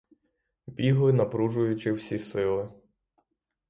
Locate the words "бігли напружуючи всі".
0.67-2.19